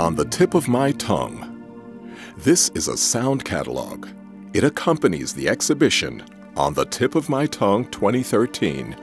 On 0.00 0.14
the 0.14 0.24
Tip 0.24 0.54
of 0.54 0.66
My 0.66 0.92
Tongue. 0.92 1.36
This 2.38 2.70
is 2.70 2.88
a 2.88 2.96
sound 2.96 3.44
catalog. 3.44 4.08
It 4.54 4.64
accompanies 4.64 5.34
the 5.34 5.46
exhibition 5.46 6.24
On 6.56 6.72
the 6.72 6.86
Tip 6.86 7.14
of 7.14 7.28
My 7.28 7.44
Tongue 7.44 7.84
2013 7.90 8.96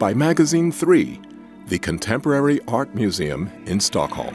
by 0.00 0.12
Magasin 0.12 0.72
3, 0.72 1.20
the 1.68 1.78
Contemporary 1.78 2.58
Art 2.66 2.96
Museum 2.96 3.48
in 3.66 3.78
Stockholm. 3.78 4.34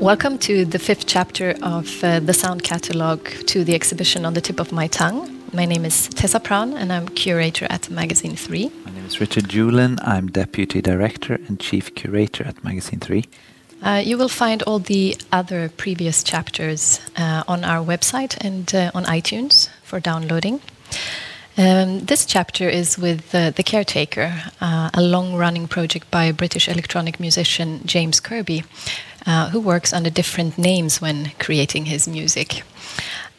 Welcome 0.00 0.38
to 0.38 0.64
the 0.64 0.80
fifth 0.80 1.06
chapter 1.06 1.54
of 1.62 2.02
uh, 2.02 2.18
the 2.18 2.34
sound 2.34 2.64
catalog 2.64 3.24
to 3.46 3.62
the 3.62 3.76
exhibition 3.76 4.24
On 4.24 4.34
the 4.34 4.40
Tip 4.40 4.58
of 4.58 4.72
My 4.72 4.88
Tongue. 4.88 5.30
My 5.52 5.64
name 5.64 5.84
is 5.84 6.08
Tessa 6.08 6.40
Praun 6.40 6.76
and 6.76 6.92
I'm 6.92 7.08
curator 7.08 7.68
at 7.70 7.88
Magasin 7.88 8.34
3. 8.34 8.72
Name 9.06 9.12
is 9.12 9.20
Richard 9.20 9.44
Julin. 9.44 10.00
I'm 10.02 10.26
deputy 10.26 10.82
director 10.82 11.34
and 11.46 11.60
chief 11.60 11.94
curator 11.94 12.42
at 12.44 12.64
Magasin 12.64 12.98
3. 12.98 13.24
Uh, 13.80 14.02
you 14.04 14.18
will 14.18 14.28
find 14.28 14.64
all 14.64 14.80
the 14.80 15.16
other 15.30 15.68
previous 15.68 16.24
chapters 16.24 17.00
uh, 17.16 17.44
on 17.46 17.62
our 17.62 17.86
website 17.86 18.36
and 18.44 18.74
uh, 18.74 18.90
on 18.96 19.04
iTunes 19.04 19.68
for 19.84 20.00
downloading. 20.00 20.60
Um, 21.56 22.00
this 22.00 22.26
chapter 22.26 22.68
is 22.68 22.98
with 22.98 23.32
uh, 23.32 23.50
The 23.50 23.62
Caretaker, 23.62 24.42
uh, 24.60 24.90
a 24.92 25.02
long 25.02 25.36
running 25.36 25.68
project 25.68 26.10
by 26.10 26.32
British 26.32 26.68
electronic 26.68 27.20
musician 27.20 27.82
James 27.86 28.18
Kirby, 28.18 28.64
uh, 29.24 29.50
who 29.50 29.60
works 29.60 29.92
under 29.92 30.10
different 30.10 30.58
names 30.58 31.00
when 31.00 31.30
creating 31.38 31.84
his 31.84 32.08
music. 32.08 32.64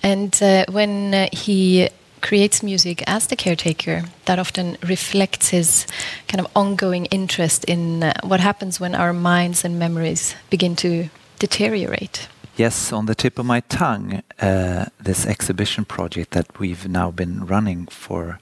And 0.01 0.33
when 0.69 1.27
he 1.33 1.89
creates 2.21 2.63
music 2.63 3.03
as 3.07 3.27
the 3.27 3.35
caretaker 3.35 4.03
that 4.25 4.39
often 4.39 4.77
reflects 4.83 5.49
his 5.49 5.87
kind 6.27 6.39
of 6.39 6.51
ongoing 6.55 7.05
interest 7.05 7.63
in 7.65 8.03
uh, 8.03 8.13
what 8.23 8.39
happens 8.39 8.79
when 8.79 8.95
our 8.95 9.13
minds 9.13 9.65
and 9.65 9.79
memories 9.79 10.35
begin 10.49 10.75
to 10.75 11.09
deteriorate. 11.39 12.27
Yes, 12.55 12.91
on 12.91 13.05
the 13.05 13.15
tip 13.15 13.37
of 13.37 13.45
my 13.45 13.61
tongue, 13.61 14.23
uh, 14.41 14.85
this 14.99 15.27
exhibition 15.27 15.85
project 15.85 16.31
that 16.31 16.59
we've 16.59 16.87
now 16.89 17.11
been 17.11 17.45
running 17.45 17.85
for 17.85 18.39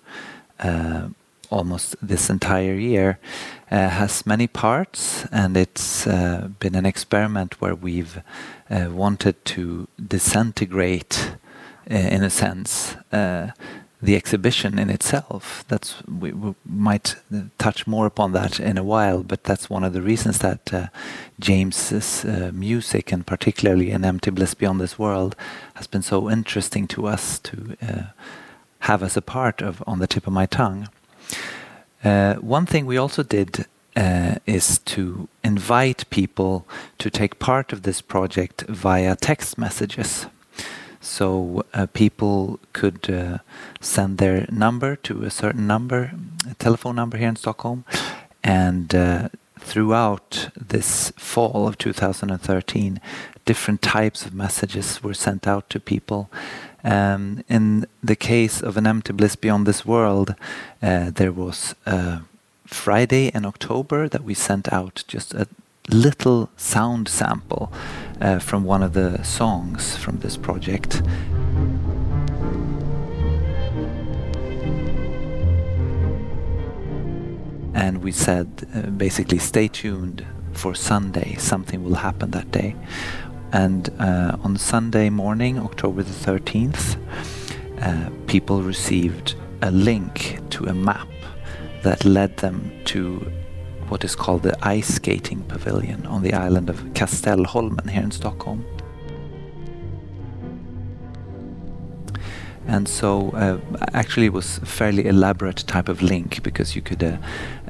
uh, 0.59 1.09
almost 1.49 1.95
this 2.01 2.29
entire 2.29 2.75
year 2.75 3.19
uh, 3.69 3.89
has 3.89 4.25
many 4.25 4.47
parts, 4.47 5.25
and 5.31 5.57
it's 5.57 6.07
uh, 6.07 6.47
been 6.59 6.75
an 6.75 6.85
experiment 6.85 7.59
where 7.61 7.75
we've 7.75 8.21
wanted 8.69 9.35
to 9.45 9.87
disintegrate 10.07 11.34
in 11.87 12.23
a 12.23 12.29
sense, 12.29 12.95
uh, 13.11 13.51
the 14.01 14.15
exhibition 14.15 14.77
in 14.79 14.89
itself. 14.89 15.63
That's 15.67 16.03
we, 16.07 16.31
we, 16.31 16.55
might 16.65 17.15
touch 17.57 17.87
more 17.87 18.05
upon 18.05 18.33
that 18.33 18.59
in 18.59 18.77
a 18.77 18.83
while, 18.83 19.23
but 19.23 19.43
that's 19.43 19.69
one 19.69 19.83
of 19.83 19.93
the 19.93 20.01
reasons 20.01 20.39
that 20.39 20.73
uh, 20.73 20.87
James's 21.39 22.25
uh, 22.25 22.51
music, 22.53 23.11
and 23.11 23.25
particularly 23.25 23.91
"An 23.91 24.05
Empty 24.05 24.31
Bliss 24.31 24.53
Beyond 24.53 24.79
This 24.79 24.99
World," 24.99 25.35
has 25.75 25.87
been 25.87 26.03
so 26.03 26.29
interesting 26.29 26.87
to 26.87 27.07
us 27.07 27.39
to 27.39 27.77
uh, 27.81 28.03
have 28.79 29.03
as 29.03 29.17
a 29.17 29.21
part 29.21 29.61
of 29.61 29.83
on 29.87 29.99
the 29.99 30.07
tip 30.07 30.27
of 30.27 30.33
my 30.33 30.45
tongue. 30.45 30.89
Uh, 32.03 32.35
one 32.35 32.65
thing 32.65 32.85
we 32.85 32.97
also 32.97 33.23
did 33.23 33.65
uh, 33.95 34.35
is 34.45 34.79
to 34.79 35.27
invite 35.43 36.09
people 36.09 36.67
to 36.99 37.09
take 37.09 37.39
part 37.39 37.73
of 37.73 37.81
this 37.81 38.01
project 38.01 38.61
via 38.67 39.15
text 39.15 39.57
messages. 39.57 40.27
So 41.05 41.63
uh, 41.73 41.85
people 41.93 42.59
could 42.73 43.09
uh, 43.09 43.37
send 43.79 44.17
their 44.17 44.47
number 44.51 44.95
to 44.97 45.23
a 45.23 45.29
certain 45.29 45.67
number, 45.67 46.11
a 46.49 46.55
telephone 46.55 46.95
number 46.95 47.17
here 47.17 47.29
in 47.29 47.35
Stockholm, 47.35 47.85
and 48.43 48.93
uh, 48.93 49.29
throughout 49.59 50.49
this 50.55 51.11
fall 51.15 51.67
of 51.67 51.77
2013, 51.77 52.99
different 53.45 53.81
types 53.83 54.25
of 54.25 54.33
messages 54.33 55.03
were 55.03 55.13
sent 55.13 55.47
out 55.47 55.69
to 55.69 55.79
people. 55.79 56.29
Um, 56.83 57.43
in 57.47 57.85
the 58.03 58.15
case 58.15 58.61
of 58.61 58.75
an 58.75 58.87
empty 58.87 59.13
bliss 59.13 59.35
beyond 59.35 59.67
this 59.67 59.85
world, 59.85 60.33
uh, 60.81 61.11
there 61.11 61.31
was 61.31 61.75
a 61.85 62.21
Friday 62.65 63.27
in 63.27 63.45
October 63.45 64.09
that 64.09 64.23
we 64.23 64.33
sent 64.33 64.73
out 64.73 65.03
just 65.07 65.35
a 65.35 65.47
little 65.89 66.49
sound 66.57 67.07
sample 67.07 67.71
uh, 68.21 68.39
from 68.39 68.63
one 68.63 68.83
of 68.83 68.93
the 68.93 69.21
songs 69.23 69.95
from 69.95 70.17
this 70.19 70.37
project. 70.37 71.01
And 77.73 78.03
we 78.03 78.11
said 78.11 78.67
uh, 78.73 78.89
basically, 78.91 79.37
stay 79.37 79.67
tuned 79.67 80.25
for 80.53 80.73
Sunday, 80.73 81.35
something 81.37 81.83
will 81.83 81.95
happen 81.95 82.31
that 82.31 82.49
day. 82.51 82.75
And 83.51 83.89
uh, 83.99 84.37
on 84.43 84.57
Sunday 84.57 85.09
morning, 85.09 85.59
October 85.59 86.03
the 86.03 86.11
13th, 86.11 86.97
uh, 87.81 88.09
people 88.27 88.61
received 88.63 89.35
a 89.61 89.71
link 89.71 90.39
to 90.49 90.65
a 90.65 90.73
map 90.73 91.07
that 91.83 92.05
led 92.05 92.37
them 92.37 92.71
to 92.85 93.31
what 93.89 94.03
is 94.03 94.15
called 94.15 94.43
the 94.43 94.55
ice 94.67 94.95
skating 94.95 95.43
pavilion 95.43 96.05
on 96.05 96.21
the 96.21 96.33
island 96.33 96.69
of 96.69 96.77
Kastellholmen 96.93 97.89
here 97.89 98.03
in 98.03 98.11
Stockholm. 98.11 98.65
And 102.67 102.87
so, 102.87 103.29
uh, 103.31 103.59
actually, 103.93 104.25
it 104.25 104.33
was 104.33 104.57
a 104.57 104.65
fairly 104.65 105.05
elaborate 105.05 105.57
type 105.67 105.87
of 105.87 106.01
link 106.01 106.41
because 106.41 106.75
you 106.75 106.81
could, 106.81 107.03
uh, 107.03 107.17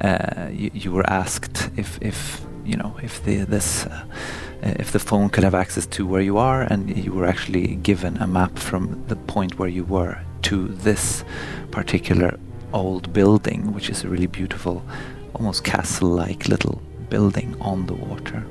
uh, 0.01 0.49
you, 0.51 0.71
you, 0.73 0.91
were 0.93 1.07
asked 1.09 1.69
if, 1.75 1.99
if 2.01 2.45
you 2.63 2.77
know, 2.77 2.95
if 3.03 3.23
the 3.25 3.43
this, 3.43 3.85
uh, 3.85 4.05
if 4.61 4.93
the 4.93 4.99
phone 4.99 5.29
could 5.29 5.43
have 5.43 5.53
access 5.53 5.85
to 5.87 6.07
where 6.07 6.21
you 6.21 6.37
are, 6.37 6.61
and 6.61 6.95
you 6.97 7.11
were 7.11 7.25
actually 7.25 7.75
given 7.75 8.15
a 8.17 8.27
map 8.27 8.57
from 8.57 9.03
the 9.07 9.17
point 9.17 9.59
where 9.59 9.67
you 9.67 9.83
were 9.83 10.17
to 10.43 10.69
this 10.69 11.25
particular 11.71 12.39
old 12.73 13.11
building, 13.11 13.73
which 13.73 13.89
is 13.89 14.03
a 14.03 14.07
really 14.07 14.27
beautiful 14.27 14.81
almost 15.35 15.63
castle-like 15.63 16.47
little 16.47 16.81
building 17.09 17.55
on 17.61 17.85
the 17.85 17.93
water. 17.93 18.43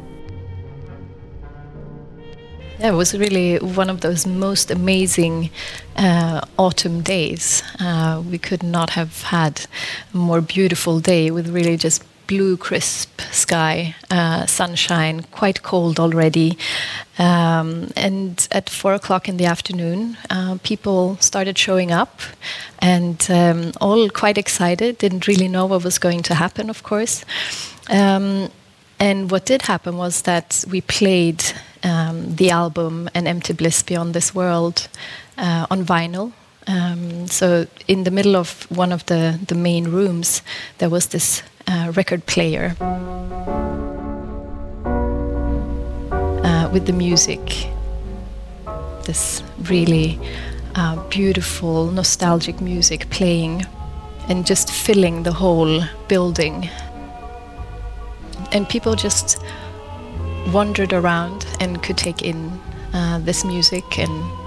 Yeah, 2.78 2.92
it 2.92 2.96
was 2.96 3.16
really 3.16 3.58
one 3.58 3.88
of 3.88 4.00
those 4.00 4.26
most 4.26 4.70
amazing 4.70 5.50
uh, 5.96 6.40
autumn 6.58 7.02
days. 7.02 7.62
Uh, 7.78 8.22
we 8.28 8.38
could 8.38 8.62
not 8.62 8.90
have 8.90 9.22
had 9.22 9.66
a 10.12 10.16
more 10.16 10.40
beautiful 10.40 11.00
day 11.00 11.30
with 11.30 11.48
really 11.48 11.76
just 11.76 12.02
blue, 12.26 12.56
crisp 12.56 13.20
sky, 13.30 13.94
uh, 14.10 14.46
sunshine, 14.46 15.22
quite 15.30 15.62
cold 15.62 16.00
already. 16.00 16.56
Um, 17.18 17.90
and 17.96 18.46
at 18.50 18.68
four 18.70 18.94
o'clock 18.94 19.28
in 19.28 19.36
the 19.36 19.46
afternoon, 19.46 20.16
uh, 20.30 20.58
people 20.62 21.16
started 21.20 21.56
showing 21.58 21.92
up 21.92 22.20
and 22.78 23.26
um, 23.30 23.72
all 23.80 24.08
quite 24.10 24.38
excited, 24.38 24.98
didn't 24.98 25.26
really 25.26 25.48
know 25.48 25.66
what 25.66 25.84
was 25.84 25.98
going 25.98 26.22
to 26.24 26.34
happen, 26.34 26.70
of 26.70 26.82
course. 26.82 27.24
Um, 27.90 28.50
and 28.98 29.30
what 29.30 29.44
did 29.46 29.62
happen 29.62 29.96
was 29.96 30.22
that 30.22 30.64
we 30.70 30.80
played 30.80 31.44
um, 31.82 32.36
the 32.36 32.50
album 32.50 33.08
An 33.14 33.26
Empty 33.26 33.52
Bliss 33.52 33.82
Beyond 33.82 34.14
This 34.14 34.34
World 34.34 34.88
uh, 35.36 35.66
on 35.70 35.84
vinyl. 35.84 36.32
Um, 36.66 37.26
so, 37.26 37.66
in 37.86 38.04
the 38.04 38.10
middle 38.10 38.36
of 38.36 38.66
one 38.70 38.92
of 38.92 39.04
the, 39.06 39.38
the 39.46 39.54
main 39.54 39.84
rooms, 39.84 40.42
there 40.78 40.88
was 40.88 41.08
this 41.08 41.42
uh, 41.66 41.92
record 41.94 42.24
player 42.26 42.74
uh, 46.42 46.68
with 46.72 46.86
the 46.86 46.92
music. 46.92 47.68
This 49.04 49.42
really 49.68 50.18
uh, 50.74 50.96
beautiful, 51.08 51.90
nostalgic 51.90 52.60
music 52.60 53.10
playing 53.10 53.66
and 54.28 54.46
just 54.46 54.70
filling 54.70 55.22
the 55.22 55.32
whole 55.32 55.82
building. 56.08 56.70
And 58.52 58.68
people 58.68 58.94
just 58.94 59.38
wandered 60.52 60.92
around 60.92 61.46
and 61.60 61.82
could 61.82 61.98
take 61.98 62.22
in 62.22 62.58
uh, 62.92 63.18
this 63.18 63.44
music 63.44 63.98
and 63.98 64.43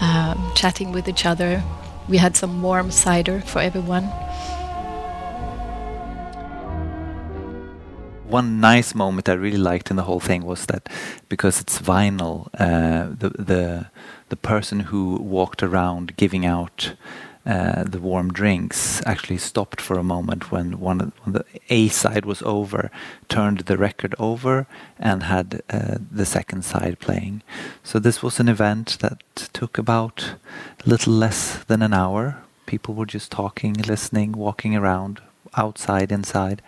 um, 0.00 0.52
chatting 0.54 0.92
with 0.92 1.08
each 1.08 1.26
other. 1.26 1.62
We 2.08 2.18
had 2.18 2.36
some 2.36 2.62
warm 2.62 2.90
cider 2.90 3.40
for 3.40 3.60
everyone. 3.60 4.10
one 8.28 8.60
nice 8.60 8.94
moment 8.94 9.28
I 9.28 9.34
really 9.34 9.56
liked 9.58 9.90
in 9.90 9.96
the 9.96 10.02
whole 10.02 10.20
thing 10.20 10.44
was 10.44 10.66
that 10.66 10.88
because 11.28 11.60
it's 11.60 11.78
vinyl, 11.78 12.48
uh, 12.58 13.14
the 13.18 13.30
the 13.30 13.86
the 14.28 14.36
person 14.36 14.80
who 14.80 15.16
walked 15.16 15.62
around 15.62 16.16
giving 16.16 16.44
out 16.44 16.94
uh, 17.46 17.84
the 17.84 18.00
warm 18.00 18.32
drinks 18.32 19.02
actually 19.06 19.38
stopped 19.38 19.80
for 19.80 19.98
a 19.98 20.02
moment 20.02 20.50
when 20.50 20.80
one 20.80 21.00
of, 21.00 21.12
the 21.32 21.44
A 21.70 21.88
side 21.88 22.24
was 22.26 22.42
over, 22.42 22.90
turned 23.28 23.60
the 23.60 23.78
record 23.78 24.14
over, 24.18 24.66
and 24.98 25.22
had 25.22 25.62
uh, 25.70 25.98
the 26.10 26.26
second 26.26 26.64
side 26.64 26.98
playing. 26.98 27.42
So 27.82 27.98
this 27.98 28.22
was 28.22 28.40
an 28.40 28.48
event 28.48 28.98
that 29.00 29.22
took 29.52 29.78
about 29.78 30.34
a 30.84 30.88
little 30.88 31.12
less 31.12 31.64
than 31.64 31.82
an 31.82 31.94
hour. 31.94 32.42
People 32.66 32.94
were 32.94 33.06
just 33.06 33.30
talking, 33.30 33.74
listening, 33.74 34.32
walking 34.32 34.74
around, 34.74 35.20
outside, 35.56 36.10
inside 36.10 36.62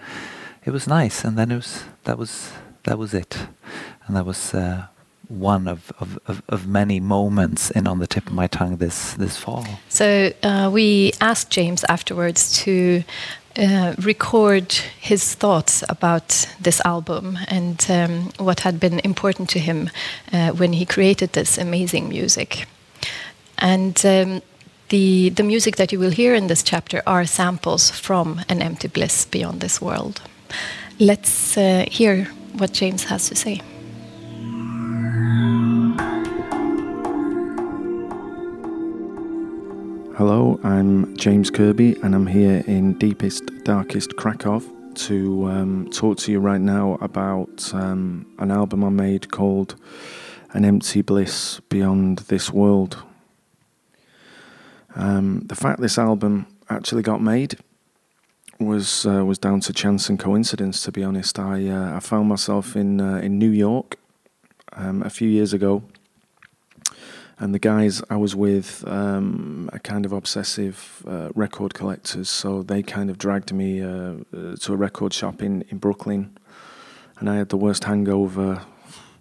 it 0.68 0.72
was 0.72 0.86
nice, 0.86 1.24
and 1.24 1.38
then 1.38 1.50
it 1.50 1.56
was 1.56 1.84
that 2.04 2.18
was 2.18 2.52
that 2.84 2.98
was 2.98 3.14
it, 3.14 3.38
and 4.06 4.14
that 4.14 4.26
was 4.26 4.52
uh, 4.52 4.88
one 5.28 5.68
of, 5.68 5.92
of, 6.00 6.18
of, 6.26 6.42
of, 6.48 6.66
many 6.66 7.00
moments 7.00 7.70
in 7.70 7.86
on 7.86 7.98
the 7.98 8.06
tip 8.06 8.26
of 8.26 8.32
my 8.32 8.46
tongue 8.46 8.78
this 8.78 9.12
this 9.14 9.36
fall. 9.36 9.66
So 9.88 10.32
uh, 10.42 10.70
we 10.72 11.12
asked 11.20 11.50
James 11.50 11.84
afterwards 11.88 12.52
to 12.64 13.04
uh, 13.58 13.94
record 13.98 14.72
his 15.00 15.34
thoughts 15.34 15.84
about 15.88 16.48
this 16.60 16.80
album 16.84 17.38
and 17.48 17.86
um, 17.90 18.30
what 18.38 18.60
had 18.60 18.78
been 18.78 19.00
important 19.00 19.50
to 19.50 19.58
him 19.58 19.90
uh, 20.32 20.50
when 20.52 20.72
he 20.72 20.86
created 20.86 21.32
this 21.32 21.58
amazing 21.58 22.08
music. 22.08 22.66
And 23.58 24.00
um, 24.06 24.42
the, 24.88 25.30
the 25.30 25.42
music 25.42 25.76
that 25.76 25.92
you 25.92 25.98
will 25.98 26.12
hear 26.12 26.34
in 26.34 26.46
this 26.46 26.62
chapter 26.62 27.02
are 27.06 27.26
samples 27.26 27.90
from 27.90 28.40
An 28.48 28.62
Empty 28.62 28.88
Bliss 28.88 29.26
Beyond 29.26 29.60
This 29.60 29.80
World. 29.80 30.22
Let's 30.98 31.58
uh, 31.58 31.84
hear 31.90 32.26
what 32.56 32.72
James 32.72 33.04
has 33.04 33.28
to 33.28 33.34
say. 33.34 33.60
Hello, 40.18 40.58
I'm 40.64 41.16
James 41.16 41.48
Kirby, 41.48 41.96
and 42.02 42.14
I'm 42.14 42.26
here 42.26 42.64
in 42.66 42.98
deepest, 42.98 43.44
darkest 43.62 44.16
Krakow 44.16 44.60
to 44.94 45.48
um, 45.48 45.88
talk 45.92 46.18
to 46.18 46.32
you 46.32 46.40
right 46.40 46.60
now 46.60 46.98
about 47.00 47.72
um, 47.72 48.26
an 48.38 48.50
album 48.50 48.82
I 48.82 48.88
made 48.88 49.30
called 49.30 49.76
An 50.50 50.64
Empty 50.64 51.02
Bliss 51.02 51.60
Beyond 51.68 52.18
This 52.26 52.52
World. 52.52 53.02
Um, 54.96 55.42
the 55.46 55.54
fact 55.54 55.80
this 55.80 55.98
album 55.98 56.46
actually 56.68 57.02
got 57.02 57.22
made 57.22 57.58
was 58.58 59.06
uh, 59.06 59.24
was 59.24 59.38
down 59.38 59.60
to 59.60 59.72
chance 59.72 60.08
and 60.08 60.18
coincidence. 60.18 60.82
To 60.82 60.90
be 60.90 61.04
honest, 61.04 61.38
I 61.38 61.68
uh, 61.68 61.96
I 61.96 62.00
found 62.00 62.28
myself 62.28 62.74
in 62.74 63.00
uh, 63.00 63.18
in 63.18 63.38
New 63.38 63.50
York 63.50 63.96
um, 64.78 65.02
a 65.02 65.10
few 65.10 65.28
years 65.28 65.52
ago, 65.52 65.82
and 67.38 67.54
the 67.54 67.58
guys 67.58 68.02
I 68.08 68.16
was 68.16 68.34
with 68.34 68.84
um, 68.86 69.68
are 69.72 69.78
kind 69.80 70.06
of 70.06 70.12
obsessive 70.12 71.02
uh, 71.06 71.28
record 71.34 71.74
collectors, 71.74 72.30
so 72.30 72.62
they 72.62 72.82
kind 72.82 73.10
of 73.10 73.18
dragged 73.18 73.52
me 73.52 73.82
uh, 73.82 73.88
uh, 73.88 74.56
to 74.60 74.72
a 74.72 74.76
record 74.76 75.12
shop 75.12 75.42
in 75.42 75.62
in 75.68 75.78
Brooklyn, 75.78 76.36
and 77.18 77.28
I 77.28 77.36
had 77.36 77.50
the 77.50 77.58
worst 77.58 77.84
hangover. 77.84 78.62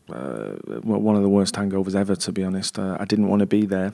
well, 0.07 1.01
one 1.01 1.17
of 1.17 1.21
the 1.21 1.29
worst 1.37 1.55
hangovers 1.55 1.95
ever, 1.95 2.15
to 2.15 2.31
be 2.31 2.43
honest. 2.43 2.79
I 2.79 3.05
didn't 3.05 3.27
want 3.27 3.41
to 3.41 3.45
be 3.45 3.65
there 3.65 3.91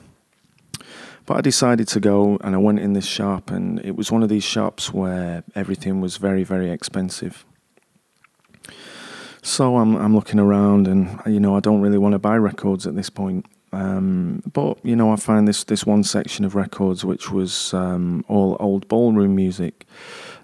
but 1.26 1.36
I 1.38 1.40
decided 1.40 1.88
to 1.88 2.00
go 2.00 2.38
and 2.42 2.54
I 2.54 2.58
went 2.58 2.80
in 2.80 2.92
this 2.92 3.06
shop, 3.06 3.50
and 3.50 3.80
it 3.80 3.96
was 3.96 4.12
one 4.12 4.22
of 4.22 4.28
these 4.28 4.44
shops 4.44 4.92
where 4.92 5.42
everything 5.54 6.00
was 6.00 6.16
very, 6.18 6.44
very 6.44 6.70
expensive. 6.70 7.44
So 9.44 9.76
I'm 9.76 9.94
I'm 9.96 10.14
looking 10.14 10.40
around, 10.40 10.88
and 10.88 11.20
you 11.26 11.38
know 11.38 11.54
I 11.54 11.60
don't 11.60 11.82
really 11.82 11.98
want 11.98 12.14
to 12.14 12.18
buy 12.18 12.34
records 12.38 12.86
at 12.86 12.96
this 12.96 13.10
point. 13.10 13.44
Um, 13.72 14.42
but 14.50 14.78
you 14.82 14.96
know 14.96 15.12
I 15.12 15.16
find 15.16 15.46
this 15.46 15.64
this 15.64 15.84
one 15.84 16.02
section 16.02 16.46
of 16.46 16.54
records 16.54 17.04
which 17.04 17.30
was 17.30 17.74
um, 17.74 18.24
all 18.26 18.56
old 18.58 18.88
ballroom 18.88 19.36
music. 19.36 19.86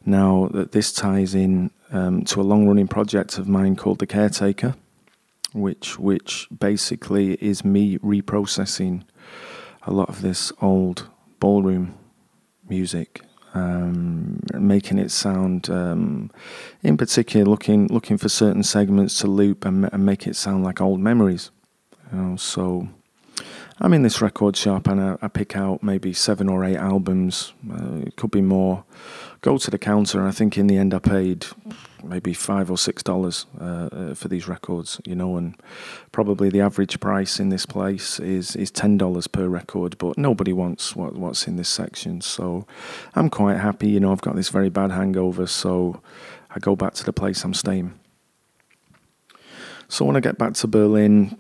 Now 0.05 0.51
that 0.53 0.73
this 0.73 0.93
ties 0.93 1.35
in 1.35 1.71
um, 1.91 2.25
to 2.25 2.43
a 2.43 2.45
long 2.45 2.69
running 2.69 2.89
project 2.89 3.39
of 3.39 3.49
mine 3.49 3.75
called 3.75 4.01
The 4.01 4.07
Caretaker, 4.07 4.75
which 5.55 5.99
which 5.99 6.47
basically 6.59 7.35
is 7.35 7.65
me 7.65 7.97
reprocessing 7.99 9.05
a 9.85 9.93
lot 9.93 10.11
of 10.11 10.21
this 10.21 10.53
old 10.61 11.09
ballroom 11.39 11.95
music, 12.69 13.23
um, 13.55 14.41
making 14.55 14.99
it 14.99 15.11
sound, 15.11 15.69
um, 15.71 16.31
in 16.83 16.97
particular, 16.97 17.45
looking 17.45 17.89
looking 17.89 18.17
for 18.17 18.29
certain 18.29 18.63
segments 18.63 19.19
to 19.21 19.27
loop 19.27 19.65
and, 19.65 19.89
and, 19.93 20.07
make 20.07 20.27
it 20.27 20.37
sound 20.37 20.65
like 20.65 20.81
old 20.81 21.01
memories. 21.01 21.51
You 22.13 22.19
know, 22.19 22.37
so 22.37 22.89
I'm 23.79 23.93
in 23.93 24.03
this 24.03 24.21
record 24.21 24.57
shop 24.57 24.87
and 24.87 25.01
I, 25.01 25.17
I 25.23 25.29
pick 25.29 25.57
out 25.57 25.83
maybe 25.83 26.13
seven 26.13 26.49
or 26.49 26.65
eight 26.65 26.77
albums. 26.77 27.53
Uh, 27.69 28.03
it 28.07 28.17
could 28.17 28.31
be 28.31 28.43
more. 28.43 28.85
Go 29.41 29.59
to 29.59 29.71
the 29.71 29.79
counter, 29.79 30.19
and 30.19 30.29
I 30.29 30.33
think 30.33 30.57
in 30.57 30.67
the 30.67 30.77
end 30.77 30.95
I 30.95 30.99
paid 30.99 31.47
maybe 32.03 32.35
five 32.35 32.71
or 32.71 32.79
six 32.79 33.03
dollars 33.03 33.47
uh, 33.61 33.89
uh, 33.93 34.15
for 34.15 34.29
these 34.29 34.49
records, 34.49 35.01
you 35.05 35.15
know, 35.15 35.37
and 35.37 35.55
probably 36.13 36.49
the 36.51 36.61
average 36.61 37.01
price 37.01 37.41
in 37.41 37.49
this 37.49 37.67
place 37.67 38.19
is 38.21 38.57
is 38.57 38.71
ten 38.71 38.99
dollars 38.99 39.27
per 39.27 39.49
record. 39.49 39.99
But 39.99 40.19
nobody 40.19 40.53
wants 40.53 40.97
what, 40.97 41.15
what's 41.15 41.47
in 41.47 41.57
this 41.57 41.69
section, 41.69 42.21
so 42.21 42.67
I'm 43.15 43.31
quite 43.31 43.59
happy. 43.59 43.89
You 43.89 44.01
know, 44.01 44.13
I've 44.13 44.21
got 44.21 44.37
this 44.37 44.49
very 44.49 44.71
bad 44.71 44.91
hangover, 44.91 45.47
so 45.47 46.01
I 46.55 46.59
go 46.59 46.77
back 46.77 46.95
to 46.95 47.05
the 47.05 47.13
place 47.13 47.45
I'm 47.45 47.55
staying. 47.55 47.99
So 49.89 50.05
when 50.05 50.17
I 50.17 50.21
get 50.21 50.39
back 50.39 50.55
to 50.55 50.69
Berlin, 50.69 51.37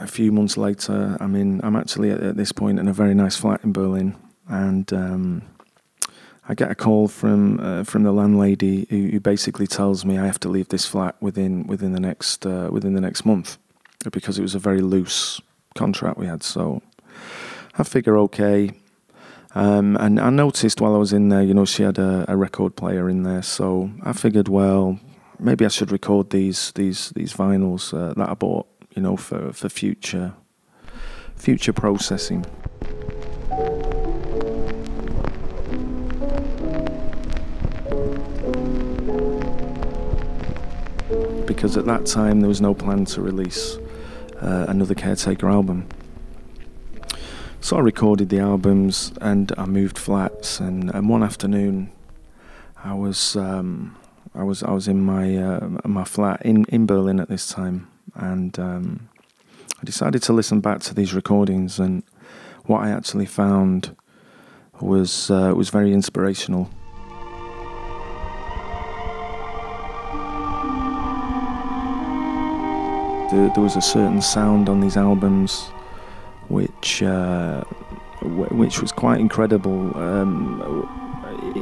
a 0.00 0.06
few 0.06 0.32
months 0.32 0.56
later, 0.56 1.16
I'm 1.20 1.34
in. 1.34 1.60
I'm 1.62 1.76
actually 1.76 2.10
at, 2.10 2.20
at 2.20 2.36
this 2.36 2.52
point 2.52 2.78
in 2.78 2.88
a 2.88 2.92
very 2.92 3.14
nice 3.14 3.36
flat 3.36 3.64
in 3.64 3.72
Berlin, 3.72 4.16
and. 4.48 4.92
Um, 4.92 5.42
I 6.48 6.54
get 6.54 6.70
a 6.70 6.74
call 6.74 7.08
from 7.08 7.60
uh, 7.60 7.84
from 7.84 8.04
the 8.04 8.12
landlady 8.12 8.86
who, 8.88 9.08
who, 9.08 9.20
basically 9.20 9.66
tells 9.66 10.04
me 10.04 10.18
I 10.18 10.24
have 10.24 10.40
to 10.40 10.48
leave 10.48 10.68
this 10.68 10.86
flat 10.86 11.14
within 11.20 11.66
within 11.66 11.92
the 11.92 12.00
next 12.00 12.46
uh, 12.46 12.68
within 12.72 12.94
the 12.94 13.02
next 13.02 13.26
month 13.26 13.58
because 14.10 14.38
it 14.38 14.42
was 14.42 14.54
a 14.54 14.58
very 14.58 14.80
loose 14.80 15.40
contract 15.74 16.18
we 16.18 16.26
had. 16.26 16.42
So 16.42 16.82
I 17.76 17.84
figure 17.84 18.16
okay. 18.18 18.72
Um, 19.54 19.96
and 19.96 20.20
I 20.20 20.30
noticed 20.30 20.80
while 20.80 20.94
I 20.94 20.98
was 20.98 21.12
in 21.12 21.30
there, 21.30 21.42
you 21.42 21.54
know, 21.54 21.64
she 21.64 21.82
had 21.82 21.98
a, 21.98 22.24
a, 22.28 22.36
record 22.36 22.76
player 22.76 23.08
in 23.08 23.22
there. 23.22 23.42
So 23.42 23.90
I 24.02 24.12
figured, 24.12 24.46
well, 24.46 25.00
maybe 25.38 25.64
I 25.64 25.68
should 25.68 25.90
record 25.90 26.30
these 26.30 26.72
these 26.72 27.10
these 27.10 27.32
vinyls 27.32 27.92
uh, 27.92 28.14
that 28.14 28.28
I 28.28 28.34
bought, 28.34 28.66
you 28.94 29.02
know, 29.02 29.16
for 29.16 29.52
for 29.52 29.68
future 29.68 30.34
future 31.36 31.72
processing. 31.72 32.44
Because 41.68 41.76
at 41.76 41.84
that 41.84 42.06
time 42.06 42.40
there 42.40 42.48
was 42.48 42.62
no 42.62 42.72
plan 42.72 43.04
to 43.04 43.20
release 43.20 43.76
uh, 44.40 44.64
another 44.68 44.94
Caretaker 44.94 45.50
album. 45.50 45.86
So 47.60 47.76
I 47.76 47.80
recorded 47.80 48.30
the 48.30 48.38
albums 48.38 49.12
and 49.20 49.52
I 49.58 49.66
moved 49.66 49.98
flats. 49.98 50.60
And, 50.60 50.88
and 50.94 51.10
one 51.10 51.22
afternoon, 51.22 51.92
I 52.82 52.94
was 52.94 53.36
um, 53.36 53.98
I 54.34 54.44
was 54.44 54.62
I 54.62 54.70
was 54.70 54.88
in 54.88 55.02
my 55.02 55.36
uh, 55.36 55.68
my 55.84 56.04
flat 56.04 56.40
in, 56.40 56.64
in 56.70 56.86
Berlin 56.86 57.20
at 57.20 57.28
this 57.28 57.46
time, 57.46 57.86
and 58.14 58.58
um, 58.58 59.10
I 59.78 59.84
decided 59.84 60.22
to 60.22 60.32
listen 60.32 60.60
back 60.60 60.80
to 60.82 60.94
these 60.94 61.12
recordings. 61.12 61.78
And 61.78 62.02
what 62.64 62.82
I 62.82 62.88
actually 62.88 63.26
found 63.26 63.94
was 64.80 65.30
uh, 65.30 65.52
was 65.54 65.68
very 65.68 65.92
inspirational. 65.92 66.70
There, 73.30 73.50
there 73.54 73.62
was 73.62 73.76
a 73.76 73.82
certain 73.82 74.22
sound 74.22 74.68
on 74.68 74.80
these 74.80 74.96
albums 74.96 75.70
which 76.48 77.02
uh, 77.02 77.62
w- 78.20 78.54
which 78.54 78.80
was 78.80 78.92
quite 78.92 79.20
incredible. 79.20 79.96
Um, 79.96 80.94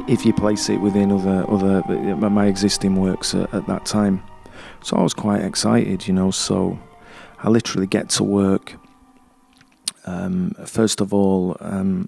if 0.07 0.25
you 0.25 0.33
place 0.33 0.69
it 0.69 0.77
within 0.77 1.11
other 1.11 1.45
other 1.49 1.83
my 2.29 2.47
existing 2.47 2.95
works 2.95 3.33
at, 3.35 3.53
at, 3.53 3.67
that 3.67 3.85
time, 3.85 4.23
so 4.81 4.97
I 4.97 5.03
was 5.03 5.13
quite 5.13 5.41
excited, 5.41 6.07
you 6.07 6.13
know. 6.13 6.31
So 6.31 6.79
I 7.39 7.49
literally 7.49 7.87
get 7.87 8.09
to 8.11 8.23
work. 8.23 8.73
Um, 10.05 10.55
first 10.65 11.01
of 11.01 11.13
all, 11.13 11.57
um, 11.59 12.07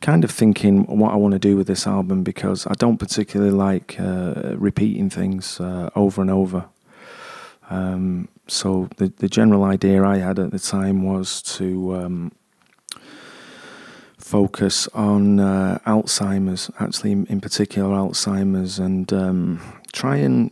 kind 0.00 0.22
of 0.22 0.30
thinking 0.30 0.84
what 0.84 1.12
I 1.12 1.16
want 1.16 1.32
to 1.32 1.38
do 1.38 1.56
with 1.56 1.66
this 1.66 1.86
album 1.86 2.22
because 2.22 2.66
I 2.66 2.74
don't 2.74 2.98
particularly 2.98 3.50
like 3.50 3.96
uh, 3.98 4.54
repeating 4.56 5.10
things 5.10 5.58
uh, 5.58 5.90
over 5.96 6.22
and 6.22 6.30
over. 6.30 6.66
Um, 7.70 8.28
so 8.46 8.88
the 8.96 9.12
the 9.16 9.28
general 9.28 9.64
idea 9.64 10.04
I 10.04 10.18
had 10.18 10.38
at 10.38 10.50
the 10.50 10.58
time 10.58 11.02
was 11.02 11.42
to 11.58 11.96
um, 11.96 12.32
focus 14.18 14.88
on 14.94 15.38
uh, 15.38 15.78
Alzheimer's, 15.86 16.70
actually 16.80 17.12
in, 17.12 17.40
particular 17.40 17.90
Alzheimer's, 17.90 18.78
and 18.78 19.12
um, 19.12 19.60
try 19.92 20.16
and 20.16 20.50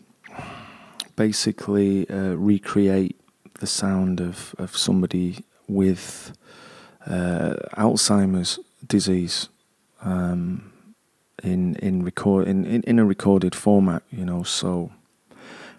basically 1.16 2.08
uh, 2.10 2.34
recreate 2.34 3.18
the 3.60 3.66
sound 3.66 4.20
of, 4.20 4.54
of 4.58 4.76
somebody 4.76 5.44
with 5.68 6.36
uh, 7.06 7.54
Alzheimer's 7.76 8.58
disease 8.86 9.48
um, 10.02 10.72
in 11.42 11.76
in 11.76 12.04
record 12.04 12.46
in, 12.48 12.64
in, 12.64 12.82
in 12.82 12.98
a 12.98 13.04
recorded 13.04 13.54
format, 13.54 14.02
you 14.10 14.24
know. 14.24 14.42
So 14.42 14.92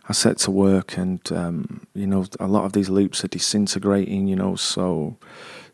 I 0.09 0.13
set 0.13 0.37
to 0.39 0.51
work, 0.51 0.97
and 0.97 1.19
um, 1.31 1.87
you 1.93 2.07
know, 2.07 2.25
a 2.39 2.47
lot 2.47 2.65
of 2.65 2.73
these 2.73 2.89
loops 2.89 3.23
are 3.23 3.29
disintegrating. 3.29 4.27
You 4.27 4.35
know, 4.35 4.55
so 4.55 5.15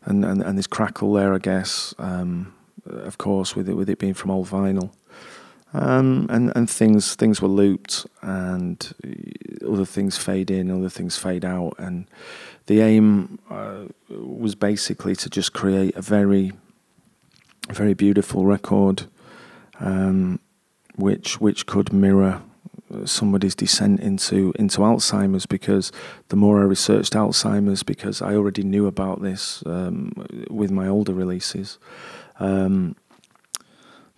and 0.04 0.24
and, 0.24 0.42
and 0.42 0.56
there's 0.56 0.66
crackle 0.66 1.12
there, 1.14 1.34
I 1.34 1.38
guess. 1.38 1.94
Um, 1.98 2.54
of 2.86 3.18
course, 3.18 3.56
with 3.56 3.68
it 3.68 3.74
with 3.74 3.90
it 3.90 3.98
being 3.98 4.14
from 4.14 4.30
old 4.30 4.48
vinyl, 4.48 4.90
Um, 5.72 6.26
and 6.30 6.52
and 6.56 6.68
things 6.68 7.14
things 7.14 7.40
were 7.40 7.48
looped, 7.48 8.06
and 8.22 8.92
other 9.66 9.84
things 9.84 10.16
fade 10.16 10.50
in, 10.50 10.70
other 10.70 10.88
things 10.88 11.16
fade 11.16 11.44
out, 11.44 11.74
and 11.78 12.06
the 12.66 12.80
aim 12.80 13.38
uh, 13.50 13.84
was 14.08 14.54
basically 14.54 15.14
to 15.16 15.30
just 15.30 15.52
create 15.52 15.94
a 15.96 16.02
very 16.02 16.52
very 17.68 17.94
beautiful 17.94 18.44
record, 18.46 19.04
um, 19.78 20.40
which 20.96 21.40
which 21.40 21.66
could 21.66 21.92
mirror 21.92 22.42
somebody's 23.04 23.54
descent 23.54 24.00
into 24.00 24.52
into 24.58 24.78
Alzheimer's 24.80 25.46
because 25.46 25.92
the 26.28 26.36
more 26.36 26.60
I 26.60 26.64
researched 26.64 27.12
Alzheimer's 27.14 27.82
because 27.82 28.22
I 28.22 28.34
already 28.34 28.62
knew 28.62 28.86
about 28.86 29.22
this 29.22 29.62
um, 29.66 30.12
with 30.50 30.70
my 30.70 30.88
older 30.88 31.14
releases. 31.14 31.78
Um, 32.38 32.96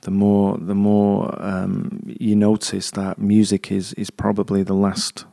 the 0.03 0.11
more 0.11 0.59
the 0.59 0.75
more 0.75 1.35
um, 1.43 2.01
you 2.07 2.35
notice 2.37 2.91
that 2.93 3.19
music 3.19 3.71
is 3.71 3.93
is 3.95 4.11
probably 4.11 4.63
the 4.63 4.75
last 4.75 5.25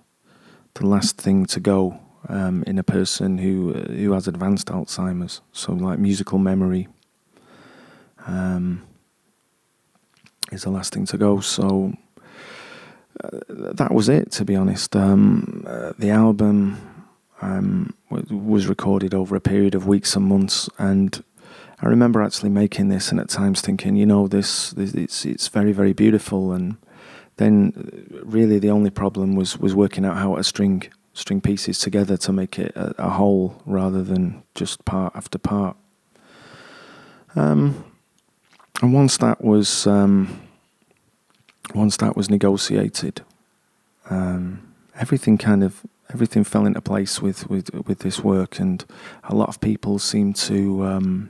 the 0.76 0.86
last 0.86 1.18
thing 1.18 1.46
to 1.48 1.60
go 1.60 2.00
um, 2.28 2.64
in 2.68 2.78
a 2.78 2.84
person 2.84 3.38
who 3.38 3.74
who 3.74 4.12
has 4.14 4.28
advanced 4.28 4.68
Alzheimer's. 4.68 5.42
So 5.54 5.74
like 5.74 6.00
musical 6.00 6.38
memory 6.38 6.88
um, 8.28 8.84
is 10.52 10.64
the 10.64 10.70
last 10.70 10.94
thing 10.94 11.06
to 11.08 11.18
go. 11.18 11.40
So 11.40 11.94
that 13.22 13.94
was 13.94 14.10
it, 14.10 14.32
to 14.32 14.46
be 14.46 14.56
honest. 14.56 14.96
Um, 14.96 15.64
uh, 15.68 15.94
the 15.98 16.10
album 16.10 16.78
um, 17.42 17.94
was 18.10 18.68
recorded 18.68 19.14
over 19.14 19.36
a 19.36 19.42
period 19.42 19.76
of 19.76 19.88
weeks 19.88 20.16
and 20.16 20.26
months, 20.26 20.70
and 20.78 21.24
I 21.82 21.88
remember 21.88 22.22
actually 22.22 22.50
making 22.50 22.90
this 22.90 23.12
and 23.12 23.20
at 23.20 23.30
times 23.30 23.62
thinking, 23.62 23.96
you 23.96 24.06
know, 24.06 24.28
this, 24.28 24.72
this 24.72 24.94
it's 24.94 25.26
it's 25.26 25.48
very 25.48 25.72
very 25.72 25.94
beautiful, 25.94 26.52
and 26.52 26.78
then 27.38 27.74
uh, 28.14 28.26
really 28.26 28.60
the 28.60 28.72
only 28.72 28.90
problem 28.90 29.36
was 29.36 29.58
was 29.58 29.76
working 29.76 30.06
out 30.06 30.18
how 30.18 30.36
to 30.36 30.44
string 30.44 30.84
string 31.14 31.42
pieces 31.42 31.80
together 31.80 32.18
to 32.18 32.32
make 32.32 32.58
it 32.60 32.76
a, 32.76 32.96
a 32.98 33.10
whole 33.10 33.62
rather 33.66 34.04
than 34.04 34.44
just 34.56 34.86
part 34.86 35.14
after 35.16 35.38
part. 35.38 35.76
Um, 37.36 37.84
and 38.82 38.94
once 38.94 39.18
that 39.18 39.44
was 39.44 39.86
um, 39.88 40.49
once 41.74 41.98
that 41.98 42.16
was 42.16 42.30
negotiated, 42.30 43.22
um, 44.10 44.74
everything 44.96 45.38
kind 45.38 45.64
of 45.64 45.86
everything 46.12 46.44
fell 46.44 46.66
into 46.66 46.82
place 46.82 47.22
with, 47.22 47.50
with, 47.50 47.72
with 47.86 48.00
this 48.00 48.24
work, 48.24 48.60
and 48.60 48.86
a 49.24 49.36
lot 49.36 49.50
of 49.50 49.62
people 49.62 50.00
seemed 50.00 50.36
to 50.36 50.86
um, 50.86 51.30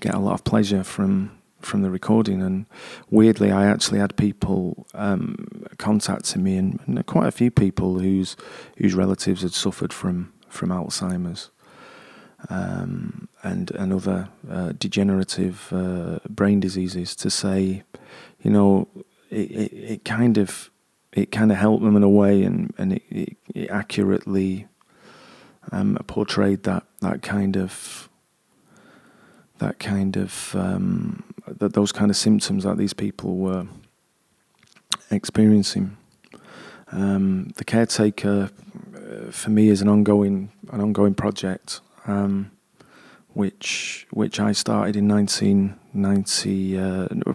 get 0.00 0.14
a 0.14 0.18
lot 0.18 0.34
of 0.34 0.44
pleasure 0.44 0.84
from 0.84 1.30
from 1.60 1.80
the 1.80 1.90
recording. 1.90 2.42
And 2.42 2.66
weirdly, 3.10 3.50
I 3.50 3.66
actually 3.66 3.98
had 3.98 4.16
people 4.16 4.86
um, 4.92 5.64
contacting 5.78 6.42
me, 6.42 6.56
and, 6.56 6.78
and, 6.86 7.06
quite 7.06 7.26
a 7.26 7.32
few 7.32 7.50
people 7.50 7.98
whose 7.98 8.36
whose 8.76 8.94
relatives 8.94 9.42
had 9.42 9.54
suffered 9.54 9.92
from 9.92 10.32
from 10.48 10.70
Alzheimer's. 10.70 11.50
Um, 12.50 13.28
and 13.42 13.70
and 13.70 13.90
other 13.90 14.28
uh, 14.50 14.72
degenerative 14.78 15.72
uh, 15.72 16.18
brain 16.28 16.60
diseases 16.60 17.16
to 17.16 17.30
say, 17.30 17.84
you 18.44 18.50
know, 18.50 18.86
it, 19.30 19.50
it, 19.50 19.72
it, 19.72 20.04
kind 20.04 20.38
of 20.38 20.70
it 21.12 21.32
kind 21.32 21.50
of 21.50 21.58
helped 21.58 21.82
them 21.82 21.96
in 21.96 22.02
a 22.02 22.08
way, 22.08 22.44
and 22.44 22.72
and 22.78 22.92
it, 22.92 23.02
it, 23.10 23.36
it 23.54 23.70
accurately 23.70 24.68
um, 25.72 25.98
portrayed 26.06 26.62
that 26.64 26.84
that 27.00 27.22
kind 27.22 27.56
of 27.56 28.08
that 29.58 29.78
kind 29.78 30.16
of 30.16 30.54
um, 30.54 31.24
that 31.46 31.72
those 31.72 31.90
kind 31.90 32.10
of 32.10 32.16
symptoms 32.16 32.64
that 32.64 32.76
these 32.76 32.92
people 32.92 33.36
were 33.36 33.66
experiencing. 35.10 35.96
Um, 36.92 37.52
the 37.56 37.64
caretaker 37.64 38.50
uh, 38.94 39.30
for 39.30 39.50
me 39.50 39.68
is 39.68 39.80
an 39.80 39.88
ongoing 39.88 40.52
an 40.70 40.80
ongoing 40.80 41.14
project. 41.14 41.80
Um, 42.06 42.50
which 43.34 44.06
which 44.10 44.40
I 44.40 44.52
started 44.52 44.96
in 44.96 45.08
1990, 45.08 46.78
uh, 46.78 46.82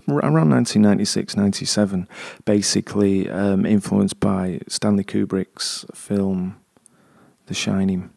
around 0.08 0.50
1996, 0.50 1.36
97, 1.36 2.08
basically 2.46 3.30
um, 3.30 3.66
influenced 3.66 4.20
by 4.20 4.62
Stanley 4.68 5.04
Kubrick's 5.04 5.86
film 5.94 6.58
The 7.48 7.54
Shining, 7.54 8.10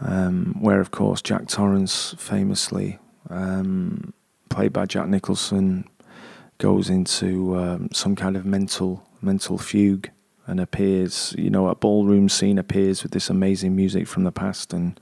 um, 0.00 0.56
where 0.58 0.80
of 0.80 0.90
course 0.90 1.22
Jack 1.22 1.48
Torrance 1.48 2.14
famously, 2.18 2.98
um, 3.28 4.14
played 4.48 4.72
by 4.72 4.86
Jack 4.86 5.08
Nicholson, 5.08 5.88
goes 6.58 6.88
into 6.88 7.56
um, 7.56 7.88
some 7.92 8.16
kind 8.16 8.36
of 8.36 8.46
mental 8.46 9.06
mental 9.20 9.58
fugue 9.58 10.10
and 10.46 10.60
appears, 10.60 11.34
you 11.38 11.50
know, 11.50 11.68
a 11.68 11.74
ballroom 11.74 12.28
scene 12.28 12.58
appears 12.58 13.02
with 13.02 13.12
this 13.12 13.30
amazing 13.30 13.74
music 13.74 14.06
from 14.06 14.24
the 14.24 14.32
past. 14.32 14.72
And 14.72 15.00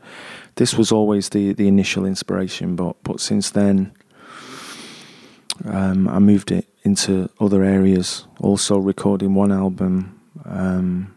this 0.54 0.74
was 0.74 0.92
always 0.92 1.30
the, 1.30 1.52
the 1.52 1.68
initial 1.68 2.04
inspiration, 2.04 2.76
but, 2.76 3.02
but 3.02 3.20
since 3.20 3.50
then, 3.50 3.92
um, 5.64 6.08
I 6.08 6.18
moved 6.18 6.50
it 6.50 6.68
into 6.84 7.28
other 7.40 7.62
areas, 7.62 8.26
also 8.40 8.78
recording 8.78 9.34
one 9.34 9.52
album 9.52 10.20
um, 10.44 11.14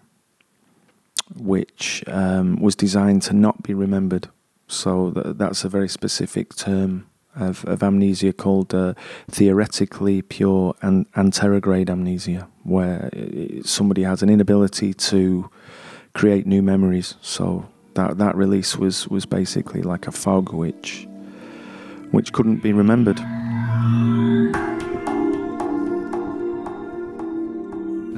which 1.35 2.03
um, 2.07 2.61
was 2.61 2.75
designed 2.75 3.21
to 3.23 3.33
not 3.33 3.63
be 3.63 3.73
remembered. 3.73 4.29
So 4.67 5.11
th- 5.11 5.37
that's 5.37 5.63
a 5.63 5.69
very 5.69 5.89
specific 5.89 6.55
term 6.55 7.07
of, 7.35 7.65
of 7.65 7.83
amnesia 7.83 8.33
called 8.33 8.73
uh, 8.73 8.93
theoretically 9.29 10.21
pure 10.21 10.75
and 10.81 11.11
anterograde 11.13 11.89
amnesia, 11.89 12.47
where 12.63 13.09
somebody 13.63 14.03
has 14.03 14.21
an 14.21 14.29
inability 14.29 14.93
to 14.93 15.49
create 16.13 16.45
new 16.47 16.61
memories. 16.61 17.15
So 17.21 17.67
that 17.93 18.17
that 18.17 18.35
release 18.35 18.77
was 18.77 19.07
was 19.07 19.25
basically 19.25 19.81
like 19.81 20.07
a 20.07 20.11
fog, 20.11 20.53
which 20.53 21.07
which 22.11 22.31
couldn't 22.33 22.61
be 22.63 22.73
remembered. 22.73 23.17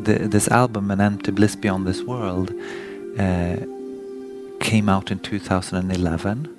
The, 0.03 0.27
this 0.27 0.47
album, 0.47 0.89
An 0.89 1.01
Empty 1.01 1.31
Bliss 1.31 1.55
Beyond 1.57 1.85
This 1.85 2.01
World, 2.01 2.53
uh, 3.19 3.57
came 4.59 4.87
out 4.87 5.11
in 5.11 5.19
2011 5.19 6.56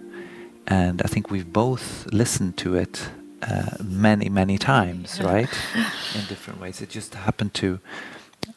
and 0.69 1.01
I 1.03 1.09
think 1.09 1.31
we've 1.31 1.51
both 1.51 2.07
listened 2.13 2.59
to 2.59 2.77
it 2.77 3.11
uh, 3.43 3.77
many, 3.83 4.29
many 4.29 4.59
times, 4.59 5.21
right? 5.23 5.49
in 6.15 6.25
different 6.29 6.61
ways. 6.61 6.83
It 6.83 6.91
just 6.91 7.15
happened 7.15 7.55
to. 7.55 7.81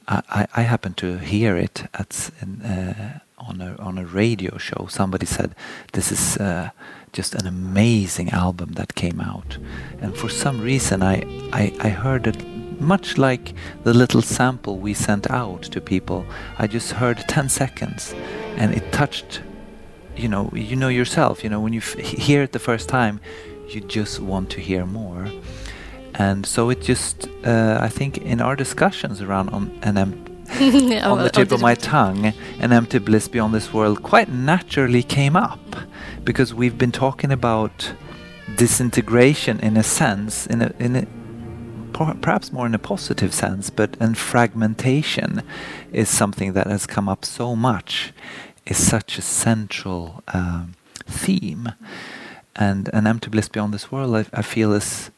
I, 0.08 0.48
I 0.56 0.62
happened 0.63 0.98
to 0.98 1.18
hear 1.20 1.56
it 1.56 1.86
at 1.94 2.32
in, 2.41 2.62
uh, 2.62 3.20
on 3.38 3.62
a 3.62 3.75
on 3.77 3.98
a 3.98 4.06
radio 4.06 4.58
show. 4.58 4.88
Somebody 4.89 5.25
said 5.25 5.56
this 5.94 6.12
is 6.12 6.38
uh, 6.38 6.72
just 7.13 7.34
an 7.36 7.48
amazing 7.48 8.30
album 8.32 8.74
that 8.74 8.96
came 8.96 9.22
out, 9.22 9.58
and 10.01 10.15
for 10.18 10.30
some 10.30 10.60
reason 10.60 11.01
I, 11.01 11.24
I 11.53 11.74
I 11.80 11.89
heard 11.89 12.27
it 12.27 12.46
much 12.82 13.18
like 13.18 13.53
the 13.84 13.94
little 13.94 14.22
sample 14.22 14.77
we 14.77 14.94
sent 14.94 15.30
out 15.30 15.62
to 15.62 15.80
people. 15.80 16.25
I 16.58 16.68
just 16.68 16.94
heard 16.94 17.18
10 17.27 17.48
seconds, 17.48 18.13
and 18.58 18.74
it 18.74 18.91
touched 18.91 19.41
you 20.22 20.28
know 20.28 20.50
you 20.54 20.75
know 20.75 20.88
yourself 20.88 21.44
you 21.44 21.50
know 21.50 21.60
when 21.60 21.74
you 21.74 21.82
hear 21.82 22.44
it 22.44 22.51
the 22.51 22.60
first 22.60 22.88
time 22.88 23.20
you 23.74 23.82
just 23.82 24.20
want 24.20 24.50
to 24.51 24.60
hear 24.60 24.86
more. 24.86 25.32
And 26.16 26.46
so 26.46 26.70
it 26.70 26.82
just 26.82 27.28
uh, 27.46 27.78
i 27.82 27.88
think 27.88 28.18
in 28.18 28.42
our 28.42 28.56
discussions 28.56 29.22
around 29.22 29.50
on 29.50 29.63
an 29.82 29.98
on 31.12 31.18
the 31.24 31.32
tip 31.34 31.51
of 31.51 31.62
my 31.62 31.75
tongue 31.75 32.34
an 32.60 32.74
empty 32.74 33.00
bliss 33.00 33.30
beyond 33.30 33.54
this 33.54 33.74
world 33.74 34.04
quite 34.04 34.30
naturally 34.30 35.01
came 35.01 35.36
up 35.38 35.63
because 36.25 36.54
we've 36.54 36.78
been 36.78 36.92
talking 36.92 37.32
about 37.32 37.94
disintegration 38.58 39.60
in 39.62 39.78
a 39.78 39.84
sense 39.84 40.46
in 40.48 40.62
a, 40.62 40.74
in 40.78 40.96
a 40.98 41.08
perhaps 42.22 42.51
more 42.51 42.66
in 42.66 42.75
a 42.75 42.80
positive 42.80 43.34
sense 43.34 43.70
but 43.70 43.96
and 44.01 44.18
fragmentation 44.18 45.42
is 45.94 46.10
something 46.10 46.51
that 46.54 46.68
has 46.68 46.86
come 46.86 47.08
up 47.08 47.24
so 47.24 47.56
much 47.56 48.13
is 48.65 48.77
such 48.77 49.18
a 49.18 49.22
central 49.22 50.24
um, 50.34 50.75
theme. 51.06 51.74
And 52.56 52.89
an 52.94 53.08
empty 53.08 53.30
bliss 53.30 53.48
beyond 53.48 53.74
this 53.74 53.91
world, 53.91 54.15
I, 54.15 54.39
I, 54.39 54.41
feel 54.41 54.74
is. 54.74 55.10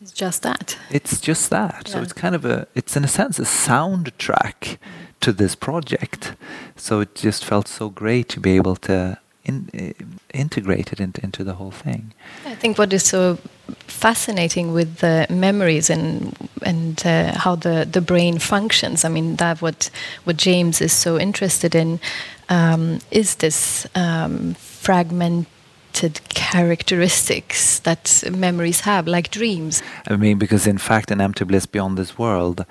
It's 0.00 0.12
just 0.12 0.42
that. 0.42 0.78
It's 0.90 1.20
just 1.20 1.50
that. 1.50 1.84
Yeah. 1.86 1.92
So 1.92 2.02
it's 2.02 2.14
kind 2.14 2.34
of 2.34 2.44
a, 2.44 2.66
it's 2.74 2.96
in 2.96 3.04
a 3.04 3.08
sense 3.08 3.38
a 3.38 3.42
soundtrack 3.42 4.78
to 5.20 5.32
this 5.32 5.54
project. 5.54 6.34
So 6.74 7.00
it 7.00 7.14
just 7.14 7.44
felt 7.44 7.68
so 7.68 7.90
great 7.90 8.28
to 8.30 8.40
be 8.40 8.56
able 8.56 8.76
to 8.76 9.18
in, 9.50 9.56
uh, 9.74 10.04
integrate 10.32 10.92
it 10.92 11.00
into, 11.00 11.44
the 11.44 11.54
whole 11.54 11.70
thing. 11.70 12.12
I 12.46 12.54
think 12.54 12.78
what 12.78 12.92
is 12.92 13.04
so 13.04 13.38
fascinating 13.86 14.72
with 14.72 14.96
the 14.96 15.26
memories 15.28 15.90
and 15.90 16.34
and 16.62 17.02
uh, 17.06 17.38
how 17.44 17.56
the, 17.56 17.86
the 17.90 18.00
brain 18.00 18.38
functions. 18.38 19.04
I 19.04 19.08
mean, 19.08 19.36
that 19.36 19.60
what 19.60 19.90
what 20.24 20.36
James 20.36 20.80
is 20.80 20.92
so 20.92 21.18
interested 21.18 21.74
in 21.74 22.00
um, 22.48 22.98
is 23.10 23.36
this 23.36 23.86
um, 23.94 24.54
fragmentation 24.54 25.59
limited 26.02 26.20
characteristics 26.28 27.80
that 27.80 28.24
memories 28.32 28.80
have, 28.80 29.06
like 29.06 29.30
dreams. 29.30 29.82
I 30.08 30.16
mean, 30.16 30.38
because 30.38 30.66
in 30.66 30.78
fact, 30.78 31.10
an 31.10 31.20
empty 31.20 31.44
bliss 31.44 31.66
beyond 31.66 31.98
this 31.98 32.18
world, 32.18 32.64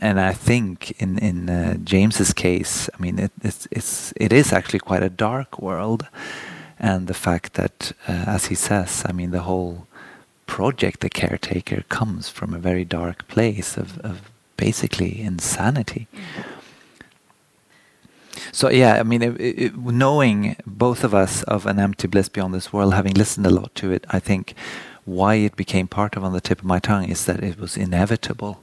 and 0.00 0.20
I 0.20 0.32
think 0.32 0.92
in 1.00 1.18
in 1.18 1.50
uh, 1.50 1.76
James's 1.84 2.32
case, 2.32 2.90
I 2.94 3.02
mean, 3.02 3.18
it, 3.18 3.32
it's 3.42 3.68
it's 3.70 4.12
it 4.16 4.32
is 4.32 4.52
actually 4.52 4.80
quite 4.80 5.02
a 5.02 5.10
dark 5.10 5.58
world, 5.58 6.06
and 6.78 7.06
the 7.06 7.14
fact 7.14 7.54
that, 7.54 7.92
uh, 8.08 8.24
as 8.26 8.46
he 8.46 8.54
says, 8.54 9.02
I 9.08 9.12
mean, 9.12 9.30
the 9.30 9.42
whole 9.42 9.86
project, 10.46 11.00
the 11.00 11.10
caretaker, 11.10 11.84
comes 11.88 12.28
from 12.30 12.54
a 12.54 12.58
very 12.58 12.84
dark 12.84 13.26
place 13.28 13.80
of, 13.80 13.98
of 14.04 14.20
basically 14.56 15.20
insanity. 15.20 16.06
So 18.52 18.68
yeah, 18.70 19.00
I 19.00 19.02
mean, 19.02 19.22
it, 19.22 19.40
it, 19.40 19.76
knowing 19.76 20.56
both 20.66 21.04
of 21.04 21.14
us 21.14 21.42
of 21.44 21.66
an 21.66 21.78
empty 21.78 22.08
bliss 22.08 22.28
beyond 22.28 22.54
this 22.54 22.72
world, 22.72 22.94
having 22.94 23.14
listened 23.14 23.46
a 23.46 23.50
lot 23.50 23.74
to 23.76 23.90
it, 23.92 24.04
I 24.10 24.20
think 24.20 24.54
why 25.04 25.36
it 25.36 25.56
became 25.56 25.86
part 25.86 26.16
of 26.16 26.24
on 26.24 26.32
the 26.32 26.40
tip 26.40 26.58
of 26.58 26.64
my 26.64 26.80
tongue 26.80 27.08
is 27.08 27.24
that 27.26 27.42
it 27.42 27.58
was 27.58 27.76
inevitable. 27.76 28.62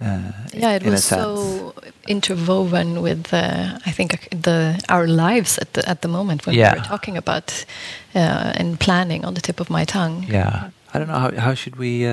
Uh, 0.00 0.30
yeah, 0.54 0.76
it 0.76 0.84
was 0.84 1.04
so 1.04 1.74
interwoven 2.06 3.02
with 3.02 3.34
uh, 3.34 3.78
I 3.84 3.90
think 3.90 4.28
the 4.30 4.80
our 4.88 5.08
lives 5.08 5.58
at 5.58 5.72
the 5.72 5.88
at 5.88 6.02
the 6.02 6.08
moment 6.08 6.46
when 6.46 6.54
yeah. 6.54 6.74
we 6.74 6.78
were 6.78 6.86
talking 6.86 7.16
about 7.16 7.64
uh, 8.14 8.52
and 8.54 8.78
planning 8.78 9.24
on 9.24 9.34
the 9.34 9.40
tip 9.40 9.58
of 9.60 9.70
my 9.70 9.84
tongue. 9.84 10.24
Yeah, 10.28 10.70
I 10.94 10.98
don't 10.98 11.08
know 11.08 11.18
how 11.18 11.32
how 11.36 11.54
should 11.54 11.76
we 11.76 12.06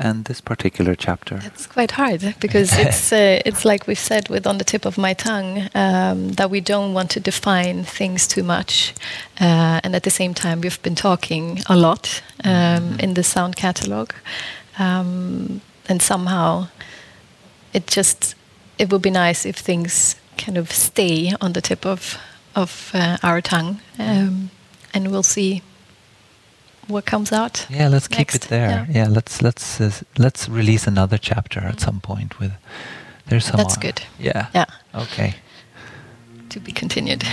end 0.00 0.24
this 0.24 0.40
particular 0.40 0.94
chapter? 0.94 1.40
It's 1.44 1.66
quite 1.66 1.92
hard 1.92 2.34
because 2.40 2.76
it's 2.84 3.12
uh, 3.12 3.40
it's 3.44 3.64
like 3.64 3.86
we've 3.86 3.98
said 3.98 4.28
with 4.28 4.46
on 4.46 4.58
the 4.58 4.64
tip 4.64 4.84
of 4.84 4.98
my 4.98 5.14
tongue 5.14 5.68
um, 5.74 6.32
that 6.32 6.50
we 6.50 6.60
don't 6.60 6.94
want 6.94 7.10
to 7.10 7.20
define 7.20 7.84
things 7.84 8.26
too 8.26 8.42
much, 8.42 8.94
uh, 9.40 9.80
and 9.84 9.94
at 9.94 10.02
the 10.02 10.10
same 10.10 10.34
time 10.34 10.60
we've 10.60 10.82
been 10.82 10.94
talking 10.94 11.60
a 11.66 11.76
lot 11.76 12.22
um, 12.44 12.50
mm-hmm. 12.50 13.00
in 13.00 13.14
the 13.14 13.22
sound 13.22 13.56
catalog, 13.56 14.12
um, 14.78 15.60
and 15.88 16.02
somehow 16.02 16.68
it 17.72 17.86
just 17.86 18.34
it 18.78 18.90
would 18.90 19.02
be 19.02 19.10
nice 19.10 19.44
if 19.44 19.56
things 19.56 20.16
kind 20.38 20.56
of 20.58 20.70
stay 20.70 21.32
on 21.40 21.52
the 21.52 21.60
tip 21.60 21.86
of 21.86 22.18
of 22.54 22.90
uh, 22.94 23.16
our 23.22 23.40
tongue, 23.40 23.80
um, 23.98 24.50
and 24.92 25.10
we'll 25.10 25.22
see 25.22 25.62
what 26.90 27.06
comes 27.06 27.32
out. 27.32 27.66
Yeah, 27.70 27.88
let's 27.88 28.10
next. 28.10 28.32
keep 28.32 28.42
it 28.42 28.48
there. 28.48 28.86
Yeah, 28.90 29.02
yeah 29.04 29.08
let's 29.08 29.42
let's 29.42 29.80
uh, 29.80 29.90
let's 30.18 30.48
release 30.48 30.86
another 30.86 31.18
chapter 31.18 31.60
at 31.60 31.80
some 31.80 32.00
point 32.00 32.38
with. 32.38 32.52
There's 33.26 33.44
some. 33.44 33.58
That's 33.58 33.76
good. 33.76 34.02
Yeah. 34.18 34.48
Yeah. 34.54 34.66
Okay. 34.94 35.34
To 36.48 36.60
be 36.60 36.72
continued. 36.72 37.24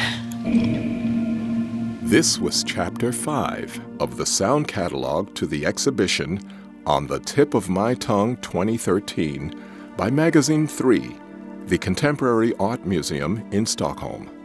This 2.03 2.39
was 2.39 2.63
chapter 2.63 3.11
5 3.11 3.81
of 3.99 4.15
the 4.15 4.25
sound 4.25 4.67
catalog 4.67 5.33
to 5.35 5.45
the 5.45 5.65
exhibition 5.65 6.39
On 6.85 7.07
the 7.07 7.19
Tip 7.19 7.53
of 7.53 7.67
My 7.67 7.95
Tongue 7.95 8.37
2013 8.37 9.53
by 9.97 10.09
Magasin 10.09 10.67
3, 10.67 11.17
the 11.65 11.77
Contemporary 11.77 12.53
Art 12.59 12.85
Museum 12.85 13.45
in 13.51 13.65
Stockholm. 13.65 14.36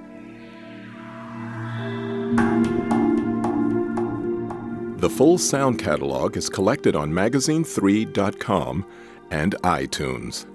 The 5.02 5.10
full 5.10 5.36
sound 5.36 5.80
catalog 5.80 6.36
is 6.36 6.48
collected 6.48 6.94
on 6.94 7.10
magasin3.com 7.10 8.86
and 9.32 9.56
iTunes. 9.64 10.46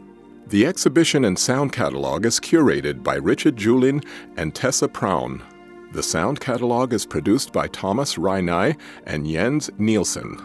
The 0.48 0.66
exhibition 0.66 1.26
and 1.26 1.38
sound 1.38 1.74
catalog 1.74 2.26
is 2.26 2.40
curated 2.40 3.04
by 3.04 3.16
Richard 3.16 3.58
Julin 3.58 4.02
and 4.38 4.56
Tessa 4.56 4.88
Praun. 4.88 5.44
The 5.92 6.02
sound 6.02 6.40
catalog 6.40 6.94
is 6.94 7.06
produced 7.06 7.52
by 7.52 7.68
Thomas 7.68 8.16
Reinai 8.16 8.80
and 9.06 9.28
Jens 9.28 9.70
Nielsen. 9.78 10.40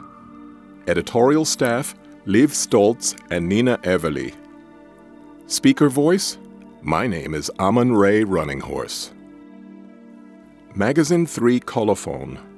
Editorial 0.89 1.45
staff 1.45 1.95
Liv 2.25 2.51
Stoltz 2.51 3.17
and 3.31 3.49
Nina 3.49 3.79
Everly. 3.85 4.35
Speaker 5.47 5.89
voice 5.89 6.39
My 6.81 7.07
name 7.07 7.35
is 7.35 7.53
Amon 7.61 7.93
Ray 7.93 8.25
Running 8.25 8.63
Horse. 8.63 9.13
Magasin 10.75 11.25
3 11.25 11.61
Colophone 11.61 12.52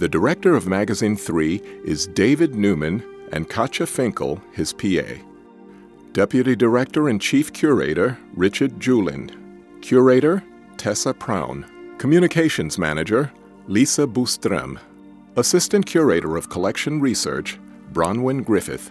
the 0.00 0.08
director 0.08 0.56
of 0.56 0.66
Magasin 0.66 1.14
3 1.14 1.60
is 1.84 2.06
David 2.06 2.52
Neuman 2.52 3.04
and 3.32 3.50
Katja 3.50 3.86
Finkel, 3.86 4.40
his 4.50 4.72
PA. 4.72 5.04
Deputy 6.12 6.56
Director 6.56 7.10
and 7.10 7.20
Chief 7.20 7.52
Curator 7.52 8.16
Richard 8.34 8.78
Julin. 8.78 9.30
Curator 9.82 10.42
Tessa 10.78 11.12
Praun. 11.12 11.66
Communications 11.98 12.78
Manager 12.78 13.30
Lisa 13.66 14.06
Bustrem. 14.06 14.78
Assistant 15.36 15.84
Curator 15.84 16.34
of 16.34 16.48
Collection 16.48 16.98
Research 16.98 17.58
Bronwyn 17.92 18.42
Griffith. 18.42 18.90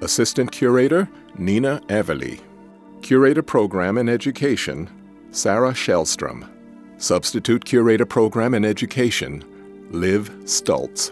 Assistant 0.00 0.50
Curator 0.50 1.06
Nina 1.36 1.82
Everly. 1.88 2.40
Curator 3.02 3.42
Program 3.42 3.98
and 3.98 4.08
Education 4.08 4.88
Sarah 5.32 5.72
Shellstrom. 5.72 6.48
Substitute 6.96 7.62
Curator 7.66 8.06
Program 8.06 8.54
and 8.54 8.64
Education 8.64 9.44
Liv 9.90 10.30
Stoltz. 10.44 11.10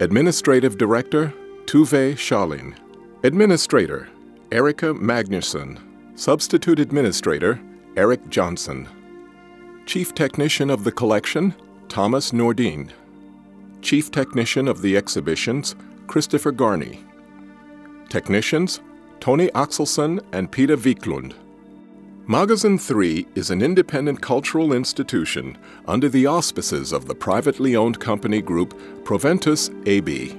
Administrative 0.00 0.78
Director, 0.78 1.34
Tuve 1.66 2.14
Shalin. 2.14 2.74
Administrator, 3.22 4.08
Erica 4.50 4.94
Magnusson. 4.94 5.78
Substitute 6.14 6.80
Administrator, 6.80 7.60
Eric 7.96 8.26
Johnson. 8.30 8.88
Chief 9.84 10.14
Technician 10.14 10.70
of 10.70 10.84
the 10.84 10.92
Collection, 10.92 11.54
Thomas 11.88 12.32
Nordine. 12.32 12.90
Chief 13.82 14.10
Technician 14.10 14.66
of 14.66 14.80
the 14.80 14.96
Exhibitions, 14.96 15.76
Christopher 16.06 16.52
Garney. 16.52 17.04
Technicians, 18.08 18.80
Tony 19.20 19.48
Axelsson 19.48 20.24
and 20.32 20.50
Peter 20.50 20.76
Wiklund. 20.76 21.34
Magasin 22.28 22.76
3 22.76 23.24
is 23.36 23.52
an 23.52 23.62
independent 23.62 24.20
cultural 24.20 24.72
institution 24.72 25.56
under 25.86 26.08
the 26.08 26.26
auspices 26.26 26.90
of 26.90 27.06
the 27.06 27.14
privately 27.14 27.76
owned 27.76 28.00
company 28.00 28.42
group 28.42 28.76
Proventus 29.04 29.70
AB. 29.86 30.36